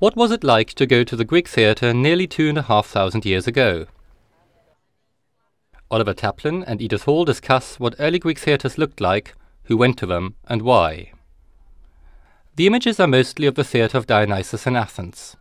What 0.00 0.16
was 0.16 0.30
it 0.30 0.42
like 0.42 0.72
to 0.74 0.86
go 0.86 1.04
to 1.04 1.14
the 1.14 1.26
Greek 1.26 1.46
theatre 1.46 1.92
nearly 1.92 2.26
two 2.26 2.48
and 2.48 2.56
a 2.56 2.62
half 2.62 2.86
thousand 2.86 3.26
years 3.26 3.46
ago? 3.46 3.84
Oliver 5.90 6.14
Taplin 6.14 6.64
and 6.66 6.80
Edith 6.80 7.02
Hall 7.02 7.26
discuss 7.26 7.78
what 7.78 7.96
early 7.98 8.18
Greek 8.18 8.38
theatres 8.38 8.78
looked 8.78 9.02
like, 9.02 9.34
who 9.64 9.76
went 9.76 9.98
to 9.98 10.06
them, 10.06 10.36
and 10.48 10.62
why. 10.62 11.12
The 12.56 12.66
images 12.66 12.98
are 12.98 13.06
mostly 13.06 13.46
of 13.46 13.56
the 13.56 13.64
theatre 13.64 13.98
of 13.98 14.06
Dionysus 14.06 14.66
in 14.66 14.74
Athens. 14.74 15.36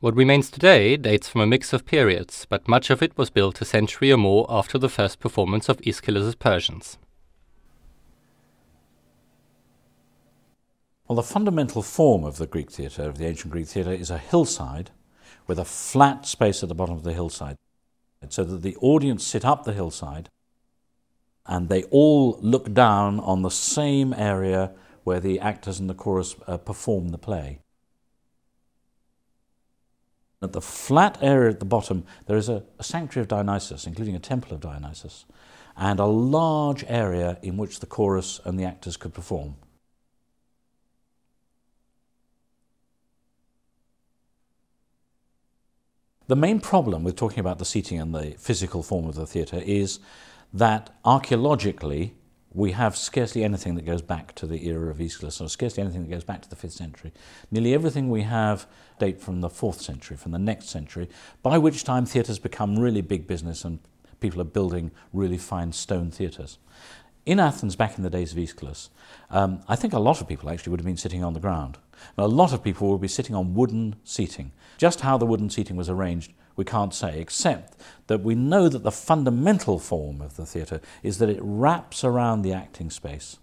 What 0.00 0.16
remains 0.16 0.50
today 0.50 0.98
dates 0.98 1.30
from 1.30 1.40
a 1.40 1.46
mix 1.46 1.72
of 1.72 1.86
periods, 1.86 2.46
but 2.46 2.68
much 2.68 2.90
of 2.90 3.02
it 3.02 3.16
was 3.16 3.30
built 3.30 3.62
a 3.62 3.64
century 3.64 4.12
or 4.12 4.18
more 4.18 4.44
after 4.50 4.76
the 4.76 4.90
first 4.90 5.18
performance 5.18 5.70
of 5.70 5.78
Aeschylus's 5.78 6.34
Persians. 6.34 6.98
Well, 11.06 11.16
the 11.16 11.22
fundamental 11.22 11.82
form 11.82 12.24
of 12.24 12.38
the 12.38 12.46
Greek 12.46 12.70
theatre, 12.70 13.02
of 13.02 13.18
the 13.18 13.26
ancient 13.26 13.52
Greek 13.52 13.68
theatre, 13.68 13.92
is 13.92 14.10
a 14.10 14.18
hillside 14.18 14.90
with 15.46 15.58
a 15.58 15.64
flat 15.64 16.24
space 16.26 16.62
at 16.62 16.70
the 16.70 16.74
bottom 16.74 16.96
of 16.96 17.02
the 17.02 17.12
hillside, 17.12 17.58
so 18.30 18.42
that 18.42 18.62
the 18.62 18.76
audience 18.76 19.22
sit 19.26 19.44
up 19.44 19.64
the 19.64 19.74
hillside 19.74 20.30
and 21.46 21.68
they 21.68 21.82
all 21.84 22.38
look 22.40 22.72
down 22.72 23.20
on 23.20 23.42
the 23.42 23.50
same 23.50 24.14
area 24.14 24.70
where 25.02 25.20
the 25.20 25.38
actors 25.40 25.78
and 25.78 25.90
the 25.90 25.94
chorus 25.94 26.34
uh, 26.46 26.56
perform 26.56 27.10
the 27.10 27.18
play. 27.18 27.60
At 30.40 30.52
the 30.52 30.62
flat 30.62 31.18
area 31.20 31.50
at 31.50 31.58
the 31.60 31.66
bottom, 31.66 32.04
there 32.26 32.38
is 32.38 32.48
a, 32.48 32.64
a 32.78 32.84
sanctuary 32.84 33.24
of 33.24 33.28
Dionysus, 33.28 33.86
including 33.86 34.16
a 34.16 34.20
temple 34.20 34.54
of 34.54 34.60
Dionysus, 34.60 35.26
and 35.76 36.00
a 36.00 36.06
large 36.06 36.82
area 36.88 37.38
in 37.42 37.58
which 37.58 37.80
the 37.80 37.86
chorus 37.86 38.40
and 38.46 38.58
the 38.58 38.64
actors 38.64 38.96
could 38.96 39.12
perform. 39.12 39.56
The 46.26 46.36
main 46.36 46.58
problem 46.58 47.04
with 47.04 47.16
talking 47.16 47.40
about 47.40 47.58
the 47.58 47.66
seating 47.66 48.00
and 48.00 48.14
the 48.14 48.34
physical 48.38 48.82
form 48.82 49.06
of 49.06 49.14
the 49.14 49.26
theatre 49.26 49.60
is 49.62 49.98
that 50.54 50.88
archaeologically 51.04 52.14
we 52.50 52.72
have 52.72 52.96
scarcely 52.96 53.44
anything 53.44 53.74
that 53.74 53.84
goes 53.84 54.00
back 54.00 54.34
to 54.36 54.46
the 54.46 54.66
era 54.66 54.90
of 54.90 55.00
Aeschylus, 55.00 55.40
or 55.40 55.50
scarcely 55.50 55.82
anything 55.82 56.02
that 56.02 56.10
goes 56.10 56.24
back 56.24 56.40
to 56.40 56.48
the 56.48 56.56
5th 56.56 56.72
century. 56.72 57.12
Nearly 57.50 57.74
everything 57.74 58.08
we 58.08 58.22
have 58.22 58.66
date 58.98 59.20
from 59.20 59.42
the 59.42 59.50
4th 59.50 59.80
century, 59.80 60.16
from 60.16 60.32
the 60.32 60.38
next 60.38 60.70
century, 60.70 61.10
by 61.42 61.58
which 61.58 61.84
time 61.84 62.06
theatres 62.06 62.38
become 62.38 62.78
really 62.78 63.02
big 63.02 63.26
business 63.26 63.64
and 63.64 63.80
people 64.20 64.40
are 64.40 64.44
building 64.44 64.92
really 65.12 65.36
fine 65.36 65.72
stone 65.72 66.10
theatres. 66.10 66.58
In 67.26 67.40
Athens, 67.40 67.74
back 67.74 67.96
in 67.96 68.04
the 68.04 68.10
days 68.10 68.32
of 68.32 68.38
Aeschylus, 68.38 68.90
um, 69.30 69.62
I 69.66 69.76
think 69.76 69.94
a 69.94 69.98
lot 69.98 70.20
of 70.20 70.28
people 70.28 70.50
actually 70.50 70.72
would 70.72 70.80
have 70.80 70.86
been 70.86 70.98
sitting 70.98 71.24
on 71.24 71.32
the 71.32 71.40
ground. 71.40 71.78
a 72.18 72.28
lot 72.28 72.52
of 72.52 72.62
people 72.62 72.90
would 72.90 73.00
be 73.00 73.08
sitting 73.08 73.34
on 73.34 73.54
wooden 73.54 73.96
seating. 74.04 74.52
Just 74.76 75.00
how 75.00 75.16
the 75.16 75.24
wooden 75.24 75.48
seating 75.48 75.76
was 75.76 75.88
arranged, 75.88 76.32
we 76.54 76.66
can't 76.66 76.92
say, 76.92 77.18
except 77.18 77.80
that 78.08 78.22
we 78.22 78.34
know 78.34 78.68
that 78.68 78.82
the 78.82 78.92
fundamental 78.92 79.78
form 79.78 80.20
of 80.20 80.36
the 80.36 80.44
theatre 80.44 80.82
is 81.02 81.16
that 81.16 81.30
it 81.30 81.38
wraps 81.40 82.04
around 82.04 82.42
the 82.42 82.52
acting 82.52 82.90
space. 82.90 83.38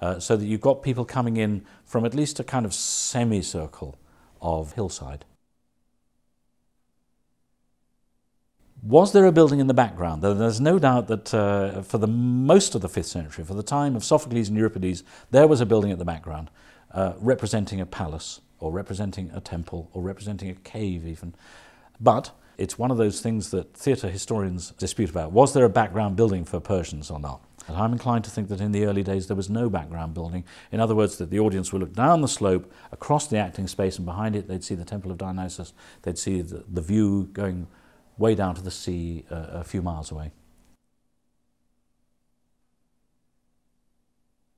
Uh, 0.00 0.20
so 0.20 0.36
that 0.36 0.46
you've 0.46 0.60
got 0.60 0.82
people 0.82 1.04
coming 1.04 1.36
in 1.36 1.64
from 1.84 2.04
at 2.04 2.14
least 2.14 2.38
a 2.38 2.44
kind 2.44 2.66
of 2.66 2.74
semicircle 2.74 3.98
of 4.40 4.74
hillside. 4.74 5.24
Was 8.88 9.12
there 9.12 9.26
a 9.26 9.32
building 9.32 9.58
in 9.58 9.66
the 9.66 9.74
background? 9.74 10.22
There's 10.22 10.60
no 10.60 10.78
doubt 10.78 11.08
that 11.08 11.34
uh, 11.34 11.82
for 11.82 11.98
the 11.98 12.06
most 12.06 12.76
of 12.76 12.82
the 12.82 12.88
5th 12.88 13.06
century, 13.06 13.44
for 13.44 13.54
the 13.54 13.62
time 13.64 13.96
of 13.96 14.04
Sophocles 14.04 14.46
and 14.46 14.56
Euripides, 14.56 15.02
there 15.32 15.48
was 15.48 15.60
a 15.60 15.66
building 15.66 15.90
at 15.90 15.98
the 15.98 16.04
background 16.04 16.50
uh, 16.92 17.14
representing 17.18 17.80
a 17.80 17.86
palace 17.86 18.42
or 18.60 18.70
representing 18.70 19.28
a 19.34 19.40
temple 19.40 19.90
or 19.92 20.02
representing 20.02 20.50
a 20.50 20.54
cave 20.54 21.04
even. 21.04 21.34
But 21.98 22.30
it's 22.58 22.78
one 22.78 22.92
of 22.92 22.96
those 22.96 23.20
things 23.20 23.50
that 23.50 23.74
theatre 23.74 24.08
historians 24.08 24.70
dispute 24.78 25.10
about. 25.10 25.32
Was 25.32 25.52
there 25.52 25.64
a 25.64 25.68
background 25.68 26.14
building 26.14 26.44
for 26.44 26.60
Persians 26.60 27.10
or 27.10 27.18
not? 27.18 27.42
And 27.66 27.76
I'm 27.76 27.92
inclined 27.92 28.22
to 28.22 28.30
think 28.30 28.48
that 28.50 28.60
in 28.60 28.70
the 28.70 28.84
early 28.84 29.02
days 29.02 29.26
there 29.26 29.36
was 29.36 29.50
no 29.50 29.68
background 29.68 30.14
building. 30.14 30.44
In 30.70 30.78
other 30.78 30.94
words, 30.94 31.18
that 31.18 31.30
the 31.30 31.40
audience 31.40 31.72
would 31.72 31.82
look 31.82 31.94
down 31.94 32.20
the 32.20 32.28
slope 32.28 32.72
across 32.92 33.26
the 33.26 33.38
acting 33.38 33.66
space 33.66 33.96
and 33.96 34.06
behind 34.06 34.36
it 34.36 34.46
they'd 34.46 34.62
see 34.62 34.76
the 34.76 34.84
Temple 34.84 35.10
of 35.10 35.18
Dionysus, 35.18 35.72
they'd 36.02 36.18
see 36.18 36.40
the, 36.40 36.62
the 36.72 36.82
view 36.82 37.30
going 37.32 37.66
way 38.18 38.34
down 38.34 38.54
to 38.54 38.62
the 38.62 38.70
sea 38.70 39.24
uh, 39.30 39.46
a 39.50 39.64
few 39.64 39.82
miles 39.82 40.10
away. 40.10 40.32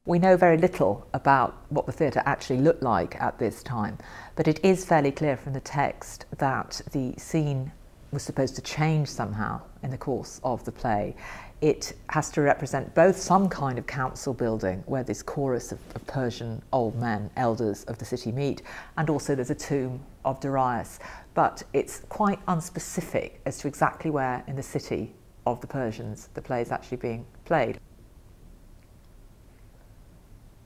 We 0.05 0.19
know 0.19 0.39
very 0.39 0.57
little 0.57 1.07
about 1.13 1.55
what 1.69 1.85
the 1.85 1.93
theatre 1.93 2.23
actually 2.25 2.61
looked 2.61 2.83
like 2.83 3.21
at 3.21 3.39
this 3.39 3.63
time, 3.63 3.99
but 4.37 4.49
it 4.49 4.59
is 4.65 4.85
fairly 4.85 5.13
clear 5.13 5.37
from 5.37 5.53
the 5.53 5.61
text 5.61 6.25
that 6.39 6.81
the 6.93 7.13
scene 7.19 7.73
was 8.11 8.23
supposed 8.23 8.57
to 8.57 8.63
change 8.63 9.09
somehow 9.09 9.61
in 9.83 9.91
the 9.91 9.99
course 9.99 10.41
of 10.45 10.65
the 10.65 10.73
play. 10.73 11.15
It 11.61 11.95
has 12.11 12.31
to 12.33 12.41
represent 12.41 12.95
both 12.95 13.17
some 13.17 13.49
kind 13.49 13.79
of 13.79 13.87
council 13.87 14.33
building 14.33 14.83
where 14.87 15.03
this 15.03 15.23
chorus 15.23 15.73
of, 15.73 15.81
of 15.95 16.07
Persian 16.07 16.63
old 16.73 16.95
men, 16.97 17.31
elders 17.37 17.85
of 17.85 17.99
the 17.99 18.05
city 18.05 18.31
meet, 18.31 18.63
and 18.97 19.11
also 19.11 19.35
there's 19.35 19.51
a 19.51 19.55
tomb 19.55 20.01
of 20.25 20.41
Darius. 20.41 21.01
But 21.35 21.63
it's 21.73 22.01
quite 22.09 22.45
unspecific 22.47 23.33
as 23.45 23.59
to 23.59 23.69
exactly 23.69 24.11
where 24.11 24.45
in 24.47 24.57
the 24.57 24.63
city 24.63 25.15
of 25.47 25.61
the 25.61 25.67
Persians 25.67 26.29
the 26.35 26.43
play 26.43 26.63
is 26.63 26.71
actually 26.71 26.99
being 26.99 27.27
played. 27.45 27.81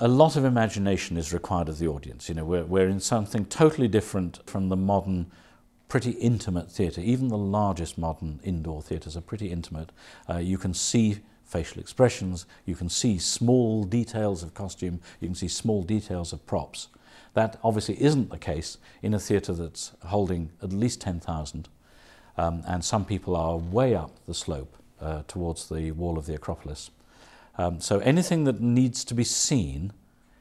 A 0.00 0.08
lot 0.08 0.36
of 0.36 0.44
imagination 0.44 1.16
is 1.16 1.32
required 1.32 1.68
of 1.68 1.78
the 1.78 1.86
audience. 1.86 2.28
You 2.28 2.34
know, 2.34 2.44
we're, 2.44 2.64
we're 2.64 2.88
in 2.88 3.00
something 3.00 3.44
totally 3.46 3.86
different 3.88 4.40
from 4.46 4.68
the 4.68 4.76
modern 4.76 5.30
pretty 5.92 6.12
intimate 6.12 6.72
theatre. 6.72 7.02
Even 7.02 7.28
the 7.28 7.36
largest 7.36 7.98
modern 7.98 8.40
indoor 8.42 8.80
theatres 8.80 9.14
are 9.14 9.20
pretty 9.20 9.52
intimate. 9.52 9.92
Uh, 10.26 10.38
you 10.38 10.56
can 10.56 10.72
see 10.72 11.18
facial 11.44 11.82
expressions, 11.82 12.46
you 12.64 12.74
can 12.74 12.88
see 12.88 13.18
small 13.18 13.84
details 13.84 14.42
of 14.42 14.54
costume, 14.54 14.98
you 15.20 15.28
can 15.28 15.34
see 15.34 15.48
small 15.48 15.82
details 15.82 16.32
of 16.32 16.46
props. 16.46 16.88
That 17.34 17.58
obviously 17.62 18.02
isn't 18.02 18.30
the 18.30 18.38
case 18.38 18.78
in 19.02 19.12
a 19.12 19.18
theatre 19.18 19.52
that's 19.52 19.92
holding 20.06 20.48
at 20.62 20.72
least 20.72 21.02
10,000 21.02 21.68
um, 22.38 22.62
and 22.66 22.82
some 22.82 23.04
people 23.04 23.36
are 23.36 23.58
way 23.58 23.94
up 23.94 24.12
the 24.26 24.32
slope 24.32 24.74
uh, 24.98 25.24
towards 25.28 25.68
the 25.68 25.90
wall 25.90 26.16
of 26.16 26.24
the 26.24 26.34
Acropolis. 26.34 26.90
Um, 27.58 27.82
so 27.82 27.98
anything 27.98 28.44
that 28.44 28.62
needs 28.62 29.04
to 29.04 29.12
be 29.12 29.24
seen 29.24 29.92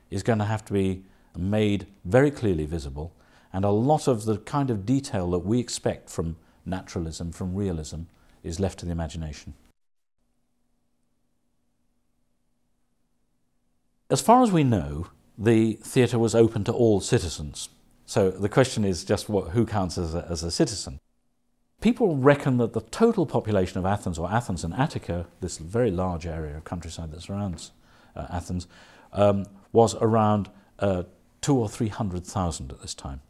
is 0.09 0.23
going 0.23 0.39
to 0.39 0.45
have 0.45 0.63
to 0.63 0.71
be 0.71 1.03
made 1.35 1.87
very 2.05 2.31
clearly 2.31 2.65
visible 2.65 3.11
and 3.53 3.65
a 3.65 3.69
lot 3.69 4.07
of 4.07 4.25
the 4.25 4.37
kind 4.37 4.69
of 4.69 4.85
detail 4.85 5.31
that 5.31 5.39
we 5.39 5.59
expect 5.59 6.09
from 6.09 6.35
naturalism, 6.65 7.31
from 7.31 7.55
realism, 7.55 8.01
is 8.43 8.59
left 8.59 8.79
to 8.79 8.85
the 8.85 8.91
imagination. 8.91 9.53
As 14.09 14.21
far 14.21 14.43
as 14.43 14.51
we 14.51 14.63
know, 14.63 15.07
the 15.37 15.73
theatre 15.73 16.19
was 16.19 16.35
open 16.35 16.63
to 16.65 16.73
all 16.73 16.99
citizens. 16.99 17.69
So 18.05 18.29
the 18.29 18.49
question 18.49 18.83
is 18.83 19.05
just 19.05 19.29
what, 19.29 19.51
who 19.51 19.65
counts 19.65 19.97
as 19.97 20.13
a, 20.13 20.27
as 20.29 20.43
a 20.43 20.51
citizen? 20.51 20.99
People 21.79 22.17
reckon 22.17 22.57
that 22.57 22.73
the 22.73 22.81
total 22.81 23.25
population 23.25 23.79
of 23.79 23.85
Athens, 23.85 24.19
or 24.19 24.29
Athens 24.29 24.63
and 24.63 24.73
Attica, 24.73 25.27
this 25.39 25.57
very 25.57 25.89
large 25.89 26.27
area 26.27 26.57
of 26.57 26.63
countryside 26.63 27.11
that 27.11 27.21
surrounds 27.21 27.71
uh, 28.15 28.27
Athens, 28.29 28.67
um, 29.13 29.45
was 29.71 29.95
around 29.95 30.49
uh, 30.79 31.03
two 31.39 31.55
or 31.55 31.69
three 31.69 31.87
hundred 31.87 32.25
thousand 32.27 32.71
at 32.71 32.81
this 32.81 32.93
time. 32.93 33.21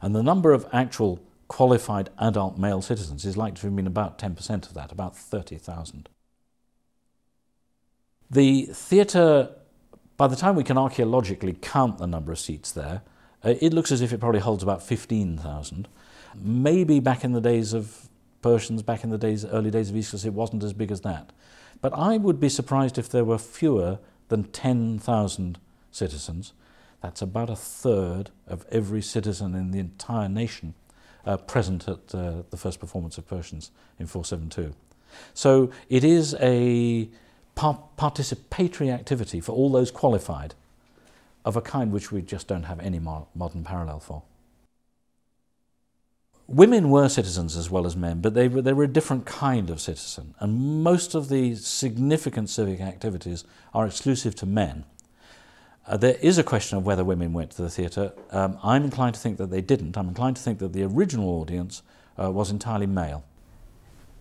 And 0.00 0.14
the 0.14 0.22
number 0.22 0.52
of 0.52 0.66
actual 0.72 1.20
qualified 1.48 2.10
adult 2.18 2.58
male 2.58 2.80
citizens 2.80 3.24
is 3.24 3.36
likely 3.36 3.60
to 3.60 3.66
have 3.66 3.76
been 3.76 3.86
about 3.86 4.18
10% 4.18 4.66
of 4.66 4.74
that, 4.74 4.90
about 4.90 5.16
30,000. 5.16 6.08
The 8.30 8.62
theatre, 8.72 9.50
by 10.16 10.28
the 10.28 10.36
time 10.36 10.56
we 10.56 10.64
can 10.64 10.78
archaeologically 10.78 11.58
count 11.60 11.98
the 11.98 12.06
number 12.06 12.32
of 12.32 12.38
seats 12.38 12.72
there, 12.72 13.02
uh, 13.44 13.54
it 13.60 13.74
looks 13.74 13.92
as 13.92 14.00
if 14.00 14.12
it 14.12 14.20
probably 14.20 14.40
holds 14.40 14.62
about 14.62 14.82
15,000. 14.82 15.88
Maybe 16.34 17.00
back 17.00 17.24
in 17.24 17.32
the 17.32 17.40
days 17.40 17.74
of 17.74 18.08
Persians, 18.40 18.82
back 18.82 19.04
in 19.04 19.10
the 19.10 19.18
days, 19.18 19.44
early 19.44 19.70
days 19.70 19.90
of 19.90 19.96
Aeschylus, 19.96 20.24
it 20.24 20.32
wasn't 20.32 20.64
as 20.64 20.72
big 20.72 20.90
as 20.90 21.02
that. 21.02 21.30
But 21.80 21.92
I 21.92 22.16
would 22.16 22.40
be 22.40 22.48
surprised 22.48 22.96
if 22.96 23.08
there 23.08 23.24
were 23.24 23.38
fewer 23.38 23.98
than 24.28 24.44
10,000 24.44 25.58
citizens. 25.90 26.52
That's 27.02 27.20
about 27.20 27.50
a 27.50 27.56
third 27.56 28.30
of 28.46 28.64
every 28.70 29.02
citizen 29.02 29.54
in 29.54 29.72
the 29.72 29.80
entire 29.80 30.28
nation 30.28 30.74
uh, 31.26 31.36
present 31.36 31.88
at 31.88 32.14
uh, 32.14 32.42
the 32.50 32.56
first 32.56 32.80
performance 32.80 33.18
of 33.18 33.26
Persians 33.26 33.70
in 33.98 34.06
472. 34.06 34.74
So 35.34 35.70
it 35.88 36.04
is 36.04 36.34
a 36.40 37.08
par 37.54 37.80
participatory 37.98 38.92
activity 38.92 39.40
for 39.40 39.52
all 39.52 39.70
those 39.70 39.90
qualified 39.90 40.54
of 41.44 41.56
a 41.56 41.60
kind 41.60 41.92
which 41.92 42.12
we 42.12 42.22
just 42.22 42.46
don't 42.46 42.64
have 42.64 42.80
any 42.80 42.98
mo 42.98 43.28
modern 43.34 43.64
parallel 43.64 44.00
for. 44.00 44.22
Women 46.46 46.90
were 46.90 47.08
citizens 47.08 47.56
as 47.56 47.70
well 47.70 47.86
as 47.86 47.96
men, 47.96 48.20
but 48.20 48.34
they 48.34 48.46
were, 48.46 48.62
they 48.62 48.72
were 48.72 48.84
a 48.84 48.88
different 48.88 49.26
kind 49.26 49.70
of 49.70 49.80
citizen. 49.80 50.34
And 50.38 50.82
most 50.82 51.14
of 51.14 51.28
the 51.28 51.54
significant 51.54 52.50
civic 52.50 52.80
activities 52.80 53.44
are 53.72 53.86
exclusive 53.86 54.34
to 54.36 54.46
men. 54.46 54.84
Uh, 55.86 55.96
there 55.96 56.16
is 56.22 56.38
a 56.38 56.44
question 56.44 56.78
of 56.78 56.86
whether 56.86 57.04
women 57.04 57.32
went 57.32 57.50
to 57.50 57.62
the 57.62 57.70
theatre. 57.70 58.12
Um, 58.30 58.56
I'm 58.62 58.84
inclined 58.84 59.14
to 59.14 59.20
think 59.20 59.38
that 59.38 59.50
they 59.50 59.60
didn't. 59.60 59.96
I'm 59.96 60.08
inclined 60.08 60.36
to 60.36 60.42
think 60.42 60.60
that 60.60 60.72
the 60.72 60.84
original 60.84 61.28
audience 61.40 61.82
uh, 62.16 62.30
was 62.30 62.50
entirely 62.50 62.86
male. 62.86 63.24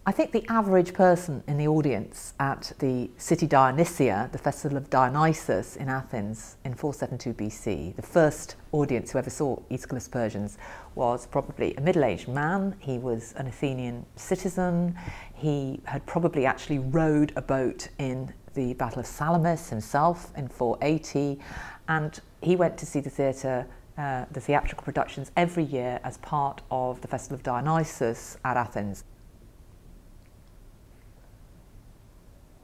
I 0.04 0.12
think 0.12 0.32
the 0.32 0.44
average 0.50 0.94
person 0.96 1.44
in 1.48 1.58
the 1.58 1.68
audience 1.68 2.34
at 2.40 2.72
the 2.80 3.12
City 3.18 3.46
Dionysia, 3.46 4.30
the 4.32 4.40
festival 4.40 4.76
of 4.76 4.90
Dionysus 4.90 5.76
in 5.76 5.90
Athens 5.90 6.58
in 6.66 6.74
472 6.74 7.36
BC, 7.36 7.96
the 7.96 8.02
first 8.02 8.56
audience 8.72 9.12
who 9.12 9.20
ever 9.20 9.30
saw 9.30 9.60
Aeschylus 9.70 10.08
Persians 10.08 10.58
was 10.96 11.28
probably 11.28 11.76
a 11.76 11.82
middle-aged 11.82 12.28
man. 12.28 12.76
He 12.80 12.98
was 12.98 13.36
an 13.38 13.46
Athenian 13.46 14.04
citizen. 14.16 14.98
He 15.36 15.80
had 15.84 16.04
probably 16.08 16.48
actually 16.48 16.80
rowed 16.80 17.32
a 17.36 17.42
boat 17.44 17.90
in 18.00 18.34
the 18.54 18.74
Battle 18.74 19.00
of 19.00 19.06
Salamis 19.06 19.70
himself 19.70 20.32
in 20.36 20.48
480, 20.48 21.40
and 21.88 22.20
he 22.42 22.56
went 22.56 22.78
to 22.78 22.86
see 22.86 23.00
the 23.00 23.10
theatre 23.10 23.68
uh, 23.98 24.26
the 24.32 24.40
theatrical 24.40 24.84
productions 24.84 25.32
every 25.36 25.64
year 25.64 26.00
as 26.04 26.18
part 26.18 26.62
of 26.72 27.02
the 27.02 27.08
Festival 27.08 27.36
of 27.36 27.44
Dionysus 27.44 28.38
at 28.44 28.58
Athens. 28.58 29.04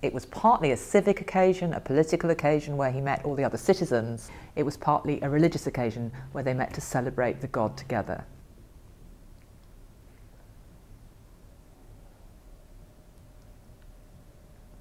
It 0.01 0.13
was 0.13 0.25
partly 0.25 0.71
a 0.71 0.77
civic 0.77 1.21
occasion, 1.21 1.73
a 1.73 1.79
political 1.79 2.29
occasion 2.29 2.77
where 2.77 2.91
he 2.91 3.01
met 3.01 3.25
all 3.25 3.35
the 3.35 3.43
other 3.43 3.57
citizens. 3.57 4.31
It 4.55 4.63
was 4.63 4.77
partly 4.77 5.19
a 5.21 5.29
religious 5.29 5.67
occasion 5.67 6.11
where 6.31 6.43
they 6.43 6.53
met 6.53 6.73
to 6.75 6.81
celebrate 6.81 7.41
the 7.41 7.47
god 7.47 7.75
together. 7.75 8.23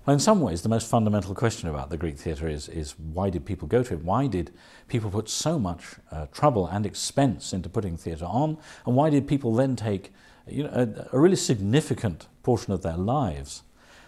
Well, 0.07 0.15
in 0.15 0.21
some 0.21 0.41
ways, 0.41 0.63
the 0.63 0.69
most 0.69 0.89
fundamental 0.89 1.35
question 1.35 1.69
about 1.69 1.91
the 1.91 1.97
Greek 1.97 2.17
theatre 2.17 2.49
is, 2.49 2.69
is 2.69 2.97
why 2.97 3.29
did 3.29 3.45
people 3.45 3.67
go 3.67 3.83
to 3.83 3.95
it? 3.95 4.05
Why 4.05 4.29
did 4.29 4.53
people 4.87 5.11
put 5.11 5.29
so 5.29 5.59
much 5.59 5.97
uh, 6.13 6.27
trouble 6.27 6.69
and 6.69 6.87
expense 6.87 7.53
into 7.53 7.69
putting 7.69 7.97
theatre 7.97 8.25
on? 8.25 8.57
And 8.87 8.95
why 8.95 9.11
did 9.11 9.27
people 9.27 9.53
then 9.53 9.75
take 9.75 10.13
you 10.47 10.63
know, 10.63 10.71
a, 10.73 11.17
a 11.17 11.19
really 11.19 11.37
significant 11.37 12.29
portion 12.45 12.73
of 12.73 12.83
their 12.83 12.97
lives 12.97 13.65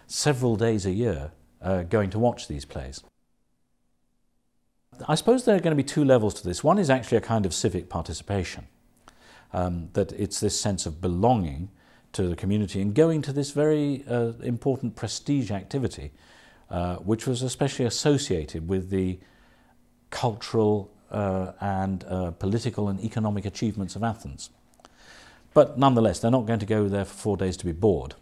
several 0.07 0.55
days 0.55 0.85
a 0.85 0.91
year 0.91 1.31
uh, 1.61 1.83
going 1.83 2.09
to 2.09 2.19
watch 2.19 2.47
these 2.47 2.65
plays. 2.65 3.03
I 5.07 5.15
suppose 5.15 5.45
there 5.45 5.55
are 5.55 5.59
going 5.59 5.75
to 5.75 5.83
be 5.83 5.83
two 5.83 6.03
levels 6.03 6.33
to 6.35 6.43
this. 6.43 6.63
One 6.63 6.79
is 6.79 6.89
actually 6.89 7.17
a 7.17 7.21
kind 7.21 7.45
of 7.45 7.53
civic 7.53 7.89
participation, 7.89 8.67
um, 9.53 9.89
that 9.93 10.11
it's 10.13 10.39
this 10.39 10.59
sense 10.59 10.85
of 10.85 11.01
belonging 11.01 11.69
to 12.13 12.27
the 12.27 12.35
community 12.35 12.81
and 12.81 12.93
going 12.93 13.21
to 13.21 13.33
this 13.33 13.51
very 13.51 14.03
uh, 14.09 14.31
important 14.41 14.95
prestige 14.95 15.51
activity, 15.51 16.11
uh, 16.69 16.95
which 16.97 17.27
was 17.27 17.41
especially 17.41 17.85
associated 17.85 18.67
with 18.67 18.89
the 18.89 19.19
cultural 20.09 20.91
uh, 21.11 21.51
and 21.59 22.03
uh, 22.05 22.31
political 22.31 22.89
and 22.89 22.99
economic 23.01 23.45
achievements 23.45 23.95
of 23.95 24.03
Athens. 24.03 24.49
But 25.53 25.77
nonetheless, 25.77 26.19
they're 26.19 26.31
not 26.31 26.45
going 26.45 26.59
to 26.59 26.65
go 26.65 26.87
there 26.87 27.05
for 27.05 27.13
four 27.13 27.37
days 27.37 27.57
to 27.57 27.65
be 27.65 27.71
bored. 27.71 28.15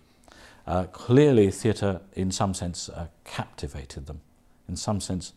Uh, 0.66 0.84
clearly, 0.86 1.50
theatre, 1.52 2.02
in 2.14 2.32
some 2.32 2.54
sense, 2.54 2.90
uh, 2.90 3.08
captivated 3.24 4.06
them, 4.06 4.22
in 4.68 4.76
some 4.76 5.00
sense, 5.00 5.34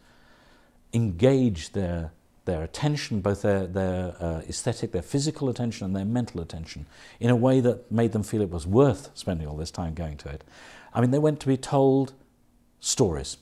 engaged 0.92 1.74
their 1.74 2.12
their 2.50 2.64
attention, 2.64 3.20
both 3.20 3.42
their, 3.42 3.66
their 3.66 4.16
uh, 4.20 4.42
aesthetic, 4.48 4.90
their 4.90 5.02
physical 5.02 5.48
attention, 5.48 5.84
and 5.84 5.94
their 5.94 6.04
mental 6.04 6.40
attention, 6.40 6.86
in 7.20 7.30
a 7.30 7.36
way 7.36 7.60
that 7.60 7.90
made 7.92 8.12
them 8.12 8.24
feel 8.24 8.42
it 8.42 8.50
was 8.50 8.66
worth 8.66 9.10
spending 9.14 9.46
all 9.46 9.56
this 9.56 9.70
time 9.70 9.94
going 9.94 10.16
to 10.16 10.28
it. 10.28 10.42
I 10.92 11.00
mean, 11.00 11.12
they 11.12 11.18
went 11.18 11.38
to 11.40 11.46
be 11.46 11.56
told 11.56 12.12
stories. 12.80 13.36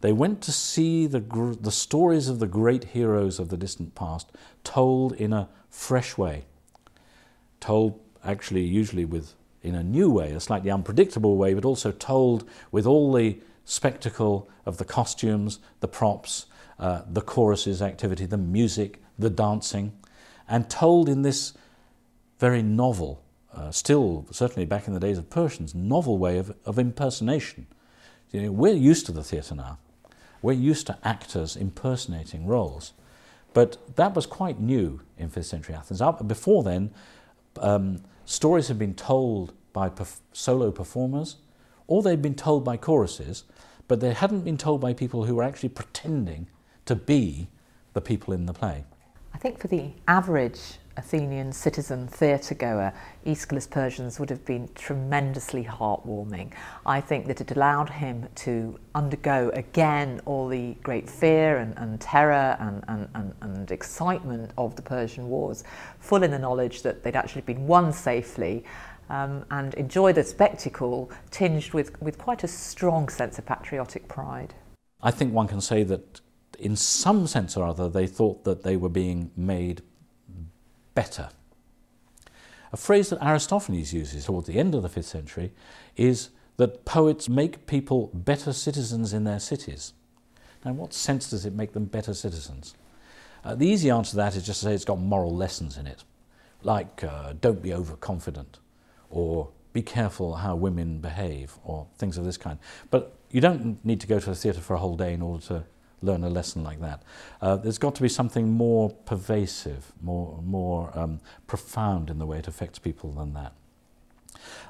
They 0.00 0.12
went 0.12 0.40
to 0.42 0.52
see 0.52 1.06
the, 1.06 1.20
the 1.60 1.72
stories 1.72 2.28
of 2.28 2.38
the 2.38 2.46
great 2.46 2.84
heroes 2.84 3.38
of 3.38 3.50
the 3.50 3.56
distant 3.56 3.94
past 3.94 4.32
told 4.64 5.12
in 5.12 5.32
a 5.32 5.48
fresh 5.68 6.16
way, 6.16 6.46
told 7.60 8.00
actually 8.24 8.62
usually 8.62 9.04
with 9.04 9.34
in 9.62 9.74
a 9.74 9.82
new 9.82 10.08
way, 10.08 10.30
a 10.30 10.40
slightly 10.40 10.70
unpredictable 10.70 11.36
way, 11.36 11.52
but 11.52 11.64
also 11.64 11.90
told 11.90 12.48
with 12.70 12.86
all 12.86 13.12
the 13.12 13.38
spectacle 13.64 14.48
of 14.64 14.78
the 14.78 14.84
costumes, 14.84 15.58
the 15.80 15.88
props, 15.88 16.46
uh, 16.78 17.02
the 17.08 17.20
choruses 17.20 17.82
activity, 17.82 18.26
the 18.26 18.36
music, 18.36 19.02
the 19.18 19.30
dancing, 19.30 19.92
and 20.48 20.70
told 20.70 21.08
in 21.08 21.22
this 21.22 21.52
very 22.38 22.62
novel, 22.62 23.22
uh, 23.52 23.70
still 23.70 24.26
certainly 24.30 24.64
back 24.64 24.86
in 24.86 24.94
the 24.94 25.00
days 25.00 25.18
of 25.18 25.28
Persians, 25.28 25.74
novel 25.74 26.18
way 26.18 26.38
of, 26.38 26.54
of 26.64 26.78
impersonation. 26.78 27.66
You 28.30 28.42
know, 28.42 28.52
we're 28.52 28.74
used 28.74 29.06
to 29.06 29.12
the 29.12 29.24
theatre 29.24 29.54
now. 29.54 29.78
We're 30.40 30.52
used 30.52 30.86
to 30.86 30.98
actors 31.02 31.56
impersonating 31.56 32.46
roles. 32.46 32.92
But 33.54 33.96
that 33.96 34.14
was 34.14 34.26
quite 34.26 34.60
new 34.60 35.00
in 35.16 35.30
5th 35.30 35.46
century 35.46 35.74
Athens. 35.74 36.00
Before 36.26 36.62
then, 36.62 36.90
um, 37.60 38.02
stories 38.24 38.68
had 38.68 38.78
been 38.78 38.94
told 38.94 39.52
by 39.72 39.88
perf 39.88 40.20
solo 40.32 40.70
performers, 40.70 41.36
or 41.86 42.02
they'd 42.02 42.22
been 42.22 42.34
told 42.34 42.64
by 42.64 42.76
choruses, 42.76 43.44
but 43.88 44.00
they 44.00 44.12
hadn't 44.12 44.42
been 44.42 44.58
told 44.58 44.80
by 44.80 44.92
people 44.92 45.24
who 45.24 45.34
were 45.34 45.42
actually 45.42 45.70
pretending 45.70 46.46
to 46.88 46.96
be 46.96 47.48
the 47.92 48.00
people 48.00 48.32
in 48.32 48.46
the 48.46 48.52
play. 48.52 48.82
I 49.34 49.38
think 49.38 49.60
for 49.60 49.68
the 49.68 49.90
average 50.08 50.58
Athenian 50.96 51.52
citizen 51.52 52.08
theatre 52.08 52.54
goer, 52.54 52.94
Aeschylus 53.26 53.66
Persians 53.66 54.18
would 54.18 54.30
have 54.30 54.42
been 54.46 54.70
tremendously 54.74 55.62
heartwarming. 55.62 56.52
I 56.86 57.02
think 57.02 57.26
that 57.26 57.42
it 57.42 57.50
allowed 57.50 57.90
him 57.90 58.26
to 58.36 58.80
undergo 58.94 59.50
again 59.50 60.22
all 60.24 60.48
the 60.48 60.74
great 60.82 61.10
fear 61.10 61.58
and, 61.58 61.76
and 61.76 62.00
terror 62.00 62.56
and, 62.58 62.82
and, 62.88 63.08
and, 63.14 63.34
and 63.42 63.70
excitement 63.70 64.52
of 64.56 64.74
the 64.74 64.82
Persian 64.82 65.28
Wars, 65.28 65.64
full 66.00 66.22
in 66.22 66.30
the 66.30 66.38
knowledge 66.38 66.80
that 66.82 67.04
they'd 67.04 67.16
actually 67.16 67.42
been 67.42 67.66
won 67.66 67.92
safely 67.92 68.64
um, 69.10 69.44
and 69.50 69.74
enjoy 69.74 70.14
the 70.14 70.24
spectacle 70.24 71.12
tinged 71.30 71.74
with, 71.74 72.00
with 72.00 72.16
quite 72.16 72.44
a 72.44 72.48
strong 72.48 73.10
sense 73.10 73.38
of 73.38 73.44
patriotic 73.44 74.08
pride. 74.08 74.54
I 75.02 75.10
think 75.10 75.34
one 75.34 75.48
can 75.48 75.60
say 75.60 75.84
that 75.84 76.22
in 76.58 76.76
some 76.76 77.26
sense 77.26 77.56
or 77.56 77.66
other 77.66 77.88
they 77.88 78.06
thought 78.06 78.44
that 78.44 78.62
they 78.62 78.76
were 78.76 78.88
being 78.88 79.30
made 79.36 79.82
better. 80.94 81.30
A 82.72 82.76
phrase 82.76 83.10
that 83.10 83.24
Aristophanes 83.24 83.94
uses 83.94 84.26
towards 84.26 84.46
the 84.46 84.58
end 84.58 84.74
of 84.74 84.82
the 84.82 84.88
5th 84.88 85.04
century 85.04 85.52
is 85.96 86.30
that 86.58 86.84
poets 86.84 87.28
make 87.28 87.66
people 87.66 88.10
better 88.12 88.52
citizens 88.52 89.12
in 89.12 89.24
their 89.24 89.38
cities. 89.38 89.94
Now, 90.64 90.72
in 90.72 90.76
what 90.76 90.92
sense 90.92 91.30
does 91.30 91.46
it 91.46 91.54
make 91.54 91.72
them 91.72 91.84
better 91.84 92.12
citizens? 92.12 92.74
Uh, 93.44 93.54
the 93.54 93.66
easy 93.66 93.90
answer 93.90 94.10
to 94.10 94.16
that 94.16 94.34
is 94.34 94.44
just 94.44 94.60
to 94.60 94.66
say 94.66 94.74
it's 94.74 94.84
got 94.84 94.98
moral 94.98 95.34
lessons 95.34 95.76
in 95.76 95.86
it, 95.86 96.02
like 96.62 97.04
uh, 97.04 97.34
don't 97.40 97.62
be 97.62 97.72
overconfident, 97.72 98.58
or 99.08 99.48
be 99.72 99.80
careful 99.80 100.34
how 100.34 100.56
women 100.56 100.98
behave, 100.98 101.56
or 101.64 101.86
things 101.96 102.18
of 102.18 102.24
this 102.24 102.36
kind. 102.36 102.58
But 102.90 103.14
you 103.30 103.40
don't 103.40 103.82
need 103.84 104.00
to 104.00 104.08
go 104.08 104.18
to 104.18 104.26
the 104.26 104.34
theatre 104.34 104.60
for 104.60 104.74
a 104.74 104.78
whole 104.78 104.96
day 104.96 105.14
in 105.14 105.22
order 105.22 105.46
to 105.46 105.64
learn 106.02 106.24
a 106.24 106.28
lesson 106.28 106.62
like 106.62 106.80
that. 106.80 107.02
Uh, 107.40 107.56
there's 107.56 107.78
got 107.78 107.94
to 107.96 108.02
be 108.02 108.08
something 108.08 108.50
more 108.50 108.90
pervasive, 108.90 109.92
more, 110.00 110.40
more 110.42 110.90
um, 110.94 111.20
profound 111.46 112.10
in 112.10 112.18
the 112.18 112.26
way 112.26 112.38
it 112.38 112.48
affects 112.48 112.78
people 112.78 113.10
than 113.12 113.34
that. 113.34 113.52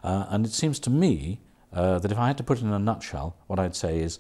Uh, 0.03 0.27
and 0.31 0.47
it 0.47 0.53
seems 0.53 0.79
to 0.81 0.91
me 0.91 1.41
uh, 1.73 1.99
that 1.99 2.11
if 2.11 2.19
I 2.19 2.29
had 2.29 2.39
to 2.39 2.43
put 2.43 2.59
it 2.59 2.65
in 2.65 2.73
a 2.73 2.79
nutshell, 2.79 3.37
what 3.47 3.59
I'd 3.59 3.77
say 3.77 4.01
is 4.01 4.19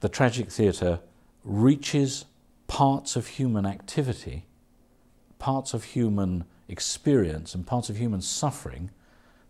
the 0.00 0.08
tragic 0.08 0.50
theatre 0.50 1.00
reaches 1.44 2.24
parts 2.68 3.16
of 3.16 3.26
human 3.26 3.66
activity, 3.66 4.46
parts 5.38 5.74
of 5.74 5.84
human 5.84 6.44
experience, 6.68 7.54
and 7.54 7.66
parts 7.66 7.90
of 7.90 7.96
human 7.96 8.20
suffering 8.20 8.90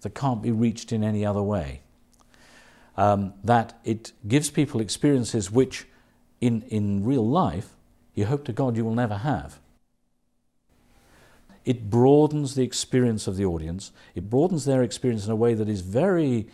that 0.00 0.14
can't 0.14 0.42
be 0.42 0.50
reached 0.50 0.92
in 0.92 1.04
any 1.04 1.24
other 1.24 1.42
way. 1.42 1.82
Um, 2.96 3.34
that 3.42 3.78
it 3.84 4.12
gives 4.26 4.50
people 4.50 4.80
experiences 4.80 5.50
which 5.50 5.86
in, 6.42 6.62
in 6.62 7.04
real 7.04 7.26
life, 7.26 7.68
you 8.14 8.26
hope 8.26 8.44
to 8.44 8.52
God 8.52 8.76
you 8.76 8.84
will 8.84 8.96
never 8.96 9.18
have. 9.18 9.60
It 11.64 11.88
broadens 11.88 12.56
the 12.56 12.64
experience 12.64 13.28
of 13.28 13.36
the 13.36 13.44
audience. 13.44 13.92
It 14.16 14.28
broadens 14.28 14.64
their 14.64 14.82
experience 14.82 15.24
in 15.24 15.30
a 15.30 15.36
way 15.36 15.54
that 15.54 15.68
is 15.68 15.82
very 15.82 16.48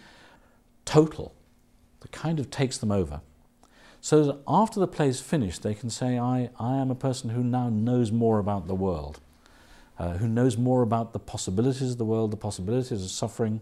total, 0.85 1.35
that 2.01 2.13
kind 2.13 2.39
of 2.39 2.51
takes 2.51 2.77
them 2.77 2.93
over. 2.93 3.23
So 4.03 4.25
that 4.25 4.39
after 4.47 4.79
the 4.79 4.87
play 4.87 5.09
is 5.09 5.21
finished, 5.21 5.63
they 5.63 5.75
can 5.75 5.89
say, 5.89 6.19
I, 6.19 6.51
I 6.61 6.77
am 6.77 6.91
a 6.91 6.95
person 6.95 7.31
who 7.31 7.43
now 7.43 7.71
knows 7.71 8.13
more 8.13 8.39
about 8.39 8.69
the 8.69 8.75
world, 8.75 9.21
uh, 9.99 10.19
who 10.19 10.29
knows 10.29 10.59
more 10.59 10.83
about 10.83 11.15
the 11.15 11.19
possibilities 11.19 11.93
of 11.93 11.99
the 11.99 12.05
world, 12.05 12.31
the 12.31 12.37
possibilities 12.37 13.03
of 13.03 13.11
suffering, 13.11 13.61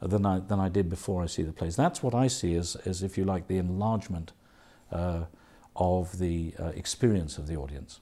uh, 0.00 0.06
than, 0.06 0.24
I, 0.24 0.38
than 0.38 0.58
I 0.58 0.70
did 0.70 0.88
before 0.88 1.22
I 1.22 1.26
see 1.26 1.42
the 1.42 1.52
plays. 1.52 1.76
That's 1.76 2.02
what 2.02 2.14
I 2.14 2.28
see 2.28 2.54
as, 2.54 2.76
as 2.86 3.02
if 3.02 3.18
you 3.18 3.26
like, 3.26 3.46
the 3.46 3.58
enlargement 3.58 4.32
uh, 4.90 5.24
of 5.80 6.18
the 6.18 6.54
uh, 6.58 6.66
experience 6.66 7.38
of 7.38 7.46
the 7.46 7.56
audience. 7.56 8.00